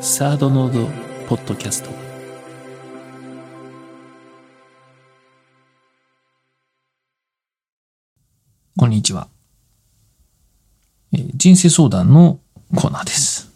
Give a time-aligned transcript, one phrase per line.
[0.00, 0.86] サードノード
[1.26, 1.90] ポッドキャスト。
[8.76, 9.26] こんにちは、
[11.12, 12.38] え人生相談の
[12.76, 13.50] コーナーです。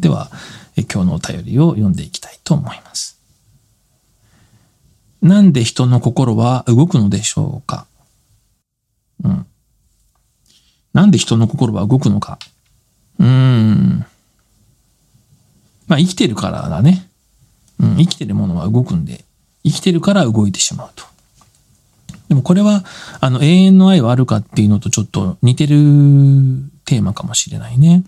[0.00, 0.28] では、
[0.76, 3.20] え今日のお便りを読んでいきたいと思います。
[5.22, 7.86] なんで人の心は動くのでしょうか？
[9.22, 9.46] うん。
[10.92, 12.40] なんで人の心は動くのか？
[13.20, 14.06] うーん。
[15.86, 17.08] まあ生きてるからだね。
[17.80, 19.24] うん、生きてるものは動くんで、
[19.64, 21.04] 生きてるから動いてしまうと。
[22.28, 22.84] でもこれは、
[23.20, 25.76] あの、永遠の愛はあるかっていうのとちょっと似てる
[26.84, 28.02] テーマかもしれないね。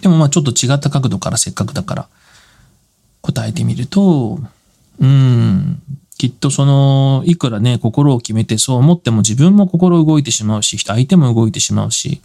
[0.00, 2.08] でもまあちょっと違った角度からせっかくだから
[3.22, 4.38] 答えてみると、
[5.00, 5.82] うん、
[6.18, 12.20] きっとその、いくらね、心を決めてそう思っても自分も心動いてしまうし、相手も動いてしまうし、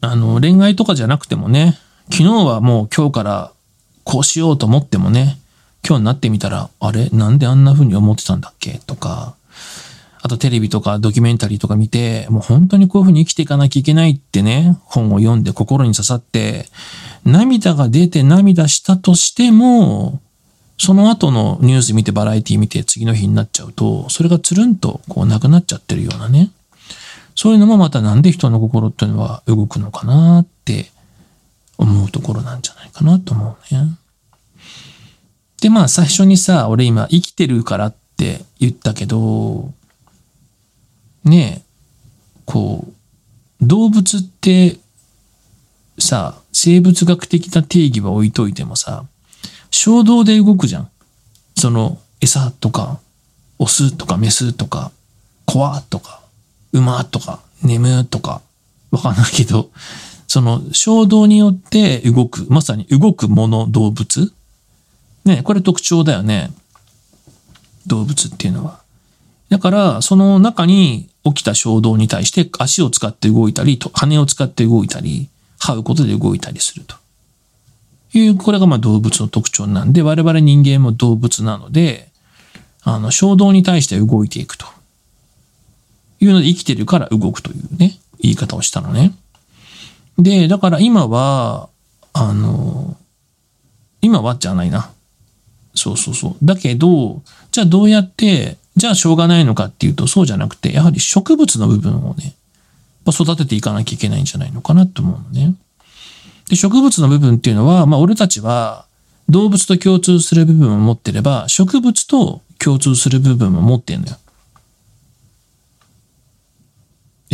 [0.00, 1.78] あの、恋愛とかじゃなくてもね、
[2.10, 3.52] 昨日はもう今日から
[4.04, 5.38] こうしようと思ってもね、
[5.86, 7.08] 今日になってみたら、あれ？
[7.10, 8.80] なんであんな風に思ってたんだっけ？
[8.86, 9.34] とか、
[10.22, 16.66] あとテレビとかドキュメンタリーとか見て、もう本当にこういう風に生きていかなきゃいけないってね、本を読んで心に刺さって、
[17.24, 20.20] 涙が出て涙したとしても、
[20.78, 26.50] その後のニュース見てバラエティ見て次の日になっちゃうと、それがつるんとこうなくなっちゃってるようなね。
[27.34, 30.90] そういうのもまたなんで人の心っていうのは動くのかなって
[31.78, 33.98] 思うところなんじゃないかなと思うね。
[35.60, 39.72] で、まあ最初にさ、俺今生きてるからって言ったけど、
[41.24, 41.62] ねえ、
[42.44, 44.76] こう、動物って
[45.98, 49.06] さ、生物学的な定義は置いといてもさ、
[49.70, 50.90] 衝動で動くじゃん。
[51.56, 53.00] その餌とか、
[53.58, 54.92] オスとかメスとか、
[55.46, 56.23] コアとか、
[56.74, 58.42] 馬とか、眠とか、
[58.90, 59.70] わかんないけど、
[60.26, 64.32] その衝動によって動く、まさに動くもの、動物
[65.24, 66.50] ね、これ特徴だよね。
[67.86, 68.80] 動物っていうのは。
[69.48, 75.28] だから、その中に起きた衝動に対して足を使って動いたり、羽を使って動いたり、
[75.60, 76.96] 這うことで動いたりすると。
[78.12, 82.08] いう、これがまあ動物の特徴なんで、我々人間も動物なので、
[82.82, 84.66] あの、衝動に対して動いていくと。
[86.24, 89.12] いうので生きてるから動くというね、言い方をしたのね。
[90.18, 91.68] で、だから今は、
[92.12, 92.96] あの、
[94.00, 94.90] 今はじゃないな。
[95.74, 96.36] そうそうそう。
[96.42, 105.54] だけど、じゃあどうやって、じゃあしょうがないのかっていうと、そうじゃなくて、やはり植物の部分をね、やっぱ育てていかなきゃいけないんじゃないのかなと思うのね。
[106.48, 108.86] で、植物の部分っていうのは、まあ俺たちは
[109.28, 114.16] 動物と共通する部分を持ってれば、植物と共通する部分も持ってんのよ。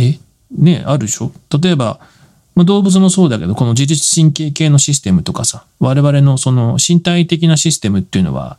[0.05, 0.19] え？
[0.51, 1.31] ねあるでしょ？
[1.61, 1.99] 例えば、
[2.55, 8.57] まあ、動物もそうだけど、この自律神経系のシステムとかさ、我々のその身体的なシステムっていうのは、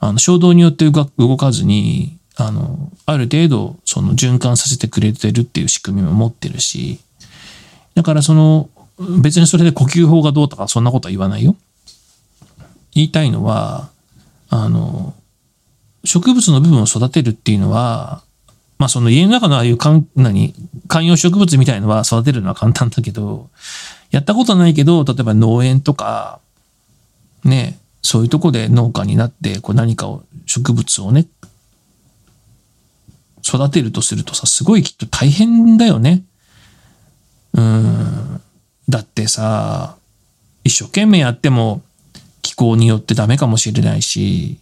[0.00, 7.00] あの衝動によって動かずに、あの、ある程度その循環させてくれてるっていう仕組みも持ってるし、
[7.94, 8.68] だからその、
[9.20, 11.56] 別にそれで呼吸法がどうとかそんなことは言わないよ。
[12.92, 13.88] 言いたいのは、
[14.48, 15.14] あの、
[16.04, 18.22] 植物の部分を育てるっていうのは、
[18.80, 20.54] まあその家の中のああいうかん、何、
[20.88, 23.50] 観葉植物みたいのは育てるのは簡単だけど、
[24.10, 26.40] やったことないけど、例えば農園とか、
[27.44, 31.26] ね、そういうとこで農家になって、こう何かを、植物をね、
[33.46, 36.22] 育てるとするとさ、すごいきっと大変だよね。
[37.52, 38.40] うん。
[38.88, 39.94] だってさ、
[40.64, 41.82] 一生懸命やっても
[42.40, 44.58] 気候によってダメかもしれないし、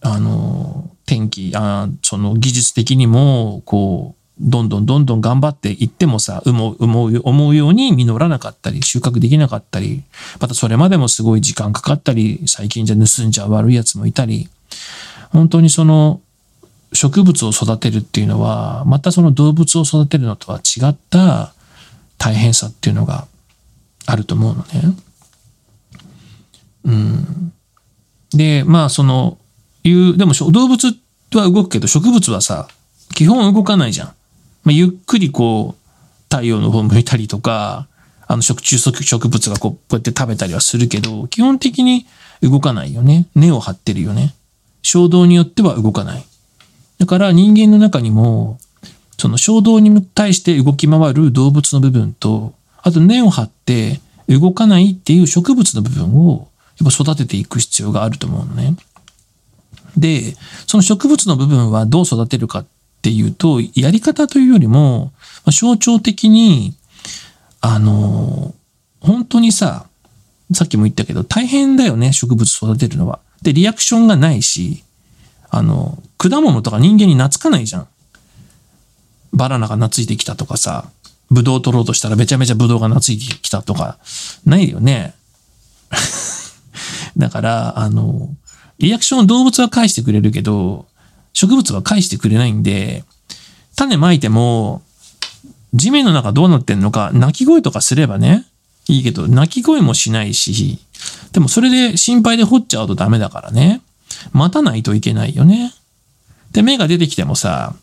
[0.00, 0.81] あの、
[1.12, 10.04] 天気、あその技術的にも、こう、どんどんどんどん頑張っていってもさ、思う、思う、思うように実らなかったり、収穫できなかったり、
[10.40, 14.48] またそれまでもすごい時間かかったり、最近じゃ盗んじゃ悪いやつもいたり、
[15.32, 16.22] 本当にその、
[16.94, 21.52] 植物を育てるっていうのは、またその動物を育てるのとは違った
[22.16, 23.26] 大変さっていうのが
[24.06, 24.96] あると思うのね。
[26.84, 27.52] うん。
[28.30, 29.36] で、まあその、
[29.84, 30.68] いう、でもしょ動
[31.32, 32.68] 物は動くけど植物はさ、
[33.14, 34.06] 基本動かないじゃん。
[34.64, 35.82] まあ、ゆっくりこう、
[36.30, 37.88] 太陽の方向いたりとか、
[38.26, 42.06] あの食虫植物がこう、こうやって食べたりはするけど、基本的に
[42.42, 43.26] 動かないよね。
[43.34, 44.34] 根を張ってるよね。
[44.82, 46.24] 衝動によっては動かない。
[46.98, 48.58] だから人間の中にも、
[49.18, 56.48] その衝動に対して動き回る動物の部分と、あと根を張って動かないっていう植物の部分を
[56.80, 58.76] やっぱ育てていく必要があると思うのね。
[60.02, 62.66] で、その植物の部分はどう育てるかっ
[63.00, 65.12] ていうと、やり方というよりも、
[65.50, 66.74] 象徴的に、
[67.60, 68.52] あの、
[69.00, 69.86] 本当にさ、
[70.52, 73.20] さっきも言ったけど、大変だよね、植物育てるのは。
[73.42, 74.82] で、リアクションがないし、
[75.50, 77.88] あの、果物とか人間に懐かないじゃん。
[79.32, 80.90] バナナが懐いてきたとかさ、
[81.30, 83.98] ブドウ取ろうとしたらめちゃめちゃブドウが懐いてきたとか、
[84.44, 85.14] ないよね。
[87.16, 88.28] だから、あの、
[88.78, 90.86] リアクションを動物は返してくれるけど、
[91.32, 93.04] 植物は返してくれないんで、
[93.76, 94.82] 種まいても、
[95.74, 98.46] 地面の中どうなってんのか、鳴き声とかすればね、
[98.88, 100.78] いいけど、鳴き声もしないし、
[101.32, 103.80] でもそれで心配で掘っちゃうとダメだからね。
[104.32, 105.72] 待たないといけないよね。
[106.52, 107.74] で、芽が出てきてもさ、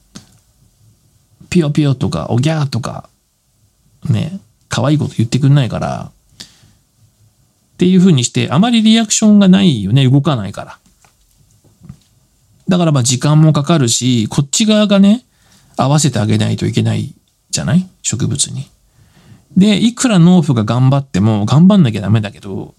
[1.50, 3.10] ピヨピヨとか、おぎゃーとか、
[4.08, 6.12] ね、可愛いこと言ってくんないから、
[7.80, 10.80] っていう風にして、あまりリアクションがないよね、動かないから。
[12.68, 15.24] だからまあ時間もかかるし、こっち側がね、
[15.78, 17.16] 合わせてあげないといけない
[17.50, 17.88] じゃない？
[18.02, 18.70] 植物に。
[19.56, 22.76] で、いくら農夫が頑張っても頑張んなきゃダメだけど、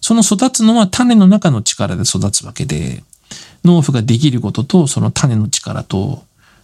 [0.00, 3.02] その育つのは種の中の力で育つわけで、
[3.64, 6.22] 農夫ができることとその種の力と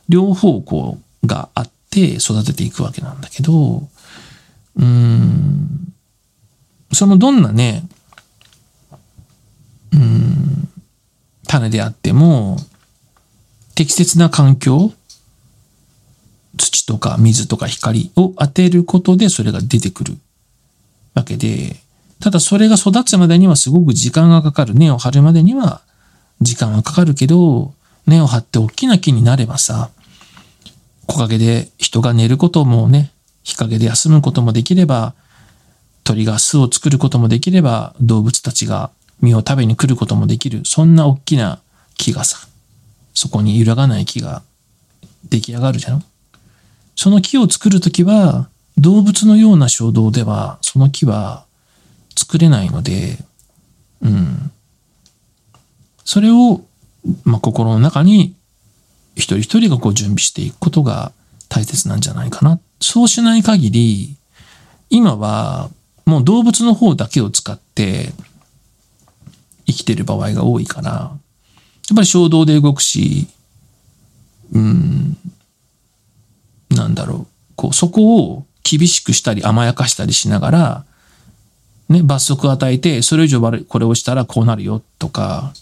[0.09, 0.97] 両方向
[1.27, 3.89] があって育てていくわけなんだけど、
[4.77, 5.10] うん、
[6.93, 7.89] そのどんなね、
[9.93, 10.69] うん、
[11.47, 12.59] 種であっても、
[13.75, 14.93] 適切な環境
[16.57, 20.19] 土とか水とか光を当てることでそれが出てくる
[21.15, 21.77] わけで、
[22.21, 24.75] ただそれが育つまでにはすごく時間がかかる。
[24.75, 25.81] 根を張るまでには
[26.41, 27.73] 時間はかかるけど、
[28.07, 29.91] 根を張って大きな木になればさ、
[31.07, 33.11] 木陰で人が寝ることもね、
[33.43, 35.15] 日陰で休むこともできれば、
[36.05, 40.63] 鳥が巣を作ることもできれば、動物たちが実を食べに来ることもできる。
[40.65, 41.61] そんな大きな
[41.97, 42.39] 木がさ、
[43.15, 44.43] そこに揺らがない木が
[45.29, 46.05] 出来上がるじゃん
[46.97, 51.45] その木を作るときは、動物のような衝動では、その木は
[52.17, 53.19] 作れないので、
[54.01, 54.51] うん。
[56.05, 56.63] それを、
[57.25, 58.35] まあ、心の中に
[59.15, 61.13] 一人一人がこう準備していくことが
[61.49, 62.59] 大切なんじゃないかな。
[62.81, 64.17] そうしない限り、
[64.89, 65.71] 今は
[66.11, 68.13] もう動物の方だけを使って
[69.65, 73.29] 生きてる場合が多いから、やっぱり衝動で動くし、
[74.53, 75.17] うん、
[76.71, 80.85] なんだろう、こう、そこを厳しくしたり甘やかしたりしながら、
[81.89, 85.55] ね、罰則を与えて、それ以上これをしたらこうなるよとか、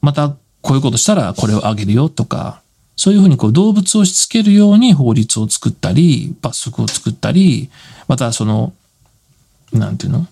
[0.00, 2.62] またこういうことしたらこれをあげるよとか、
[2.98, 7.70] そういうふうにこう動物をしつけるように法律を作ったり、罰則を作ったり、
[8.08, 8.74] またその、
[9.72, 10.26] なんていうの？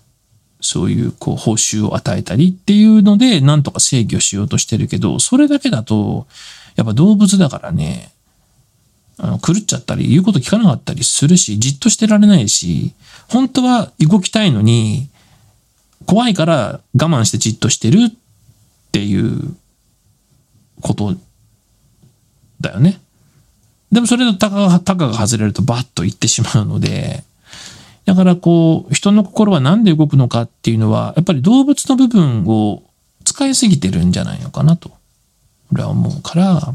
[0.61, 6.27] そういうこう報酬を与えたりっていうので、なんとか制御しようとしてるけど、それだけだと、
[6.75, 8.11] やっぱ動物だからね、
[9.19, 12.95] あの、狂っちゃったり、言うこと聞かなかったりするし、じっとしてられないし、
[13.29, 15.09] 本当は動きたいのに、
[16.05, 18.13] 怖いから我慢してじっとしてるっ
[18.91, 19.57] ていう
[20.81, 21.15] こと
[22.61, 23.01] だよね。
[23.93, 27.25] でもそれでタカが、が外れるとバッと言ってしまうので、
[28.05, 32.83] だからこう、人の心は何で動くのかっていうのは、やっぱり動物の部分を
[33.25, 34.91] 使いすぎてるんじゃないのかなと、
[35.73, 36.75] 俺は思うから、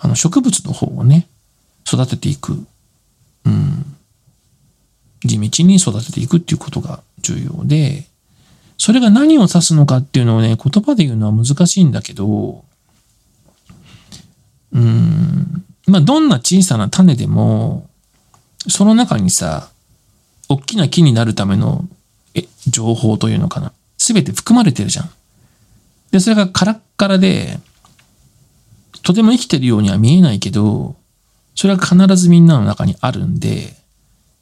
[0.00, 1.28] あの植物の方をね、
[1.86, 2.64] 育てていく。
[3.44, 3.96] うん。
[5.24, 8.06] 地道に育てていくっていうことが重要で、
[8.76, 12.64] それが何を指すのかっていうのをね、言葉で言うのは難しいんだけど、
[14.72, 15.64] うん、
[15.98, 17.88] まあ、どんな小さな種でも、
[18.68, 19.68] その中にさ、
[20.48, 21.84] 大きな木になるための
[22.34, 23.72] え情報というのかな。
[23.96, 25.10] すべて含まれてるじゃん。
[26.12, 27.58] で、それがカラッカラで、
[29.02, 30.96] とても生きてるようには見えないけど、
[31.56, 33.74] それは必ずみんなの中にあるんで、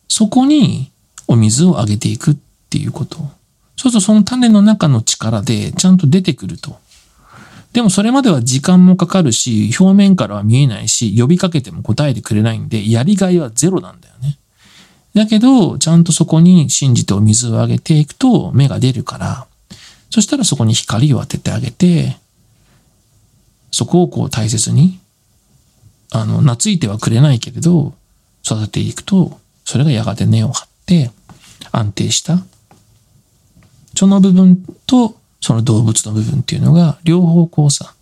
[0.08, 0.90] そこに
[1.26, 2.36] お水をあげていくっ
[2.68, 3.16] ていうこと。
[3.16, 3.28] そう
[3.78, 6.78] するとその種の中の力でちゃんと出てくると。
[7.76, 14.38] でもそれまでは時間もかかるし、表面からは見えないし、呼びかけても答えてくれないんで、やりがいはゼロなんだよね。
[15.12, 19.46] だけど、ちゃんとそこに信じてお水をあげていくと芽が出るから、
[20.08, 22.16] そしたらそこに光を当ててあげて、
[23.70, 24.98] そこをこう大切に、
[26.12, 27.92] あの、懐いてはくれないけれど、
[28.42, 31.10] 育てていくと、それがやがて根を張って
[31.72, 32.42] 安定した、
[33.94, 37.94] その部分とその動物の部分っていうのが両方こうさ、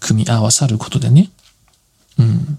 [0.00, 1.30] 組み合わさることでね、
[2.18, 2.58] うん。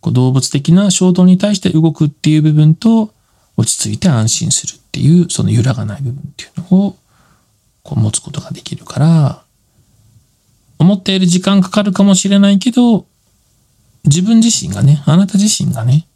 [0.00, 3.12] こう動物的な衝動に対して動くっていう部分と、
[3.56, 6.96] 落ち着いて安心するっていう、その揺らがない部分っていうのを、
[7.82, 9.42] こう持つことができるから、
[10.78, 13.06] 思っている時間かかるかもしれないけど、
[14.04, 16.06] 自分自身がね、あなた自身がね、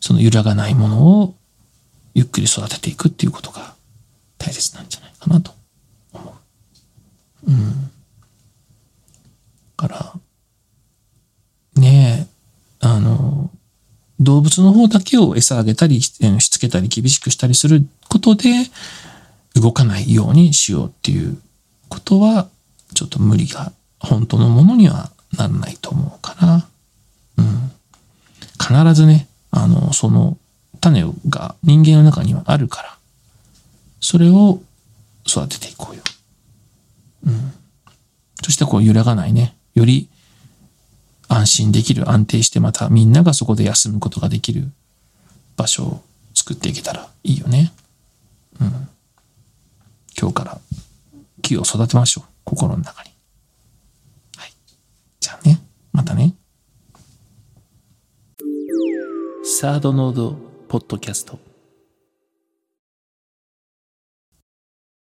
[0.00, 1.34] その揺らがないものを
[2.14, 3.74] ゆっくり育てていくっていうことが
[4.38, 5.52] 大切なんじゃないかなと
[6.12, 6.34] 思
[7.46, 7.50] う。
[7.50, 7.90] うん。
[9.76, 10.14] から、
[11.76, 13.50] ねえ、あの、
[14.20, 16.10] 動物の方だけを餌あげたり、し
[16.50, 18.50] つけたり厳しくしたりすることで
[19.54, 21.38] 動かないようにしようっていう
[21.88, 22.48] ことは
[22.94, 26.68] ちょっと無理が本当のものにはならないと思うかな。
[27.36, 27.70] うん。
[28.60, 30.36] 必ずね、あの、その
[30.80, 32.97] 種が人間の中にはあるから、
[34.00, 34.62] それを
[35.26, 36.02] 育てていこうよ。
[37.26, 37.52] うん。
[38.42, 40.08] そしてこう揺らがないね、より
[41.28, 44.70] 安心できる、安定してまたみんながそこで休むことができる
[45.56, 46.02] 場所を
[46.34, 47.72] 作っていけたらいいよね。
[48.60, 48.88] うん。
[50.18, 50.58] 今日から
[51.42, 52.24] 木を育てましょう。
[52.44, 53.10] 心の中に。
[54.36, 54.52] はい。
[55.20, 55.60] じゃあね。
[55.92, 56.34] またね。
[59.44, 60.36] サードノード
[60.68, 61.47] ポッドキャスト。